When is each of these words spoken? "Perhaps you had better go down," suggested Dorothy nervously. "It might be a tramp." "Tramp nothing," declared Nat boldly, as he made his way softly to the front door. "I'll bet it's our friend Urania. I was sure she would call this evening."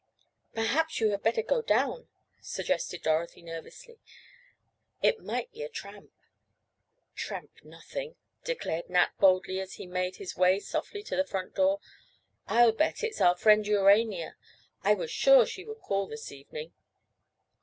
"Perhaps 0.55 0.99
you 0.99 1.11
had 1.11 1.21
better 1.21 1.43
go 1.43 1.61
down," 1.61 2.07
suggested 2.41 3.03
Dorothy 3.03 3.43
nervously. 3.43 3.99
"It 5.03 5.19
might 5.19 5.51
be 5.51 5.61
a 5.61 5.69
tramp." 5.69 6.09
"Tramp 7.13 7.51
nothing," 7.63 8.15
declared 8.43 8.89
Nat 8.89 9.11
boldly, 9.19 9.59
as 9.59 9.73
he 9.75 9.85
made 9.85 10.15
his 10.15 10.35
way 10.35 10.59
softly 10.59 11.03
to 11.03 11.15
the 11.15 11.23
front 11.27 11.53
door. 11.53 11.81
"I'll 12.47 12.71
bet 12.71 13.03
it's 13.03 13.21
our 13.21 13.35
friend 13.37 13.67
Urania. 13.67 14.37
I 14.83 14.95
was 14.95 15.11
sure 15.11 15.45
she 15.45 15.65
would 15.65 15.81
call 15.81 16.07
this 16.07 16.31
evening." 16.31 16.73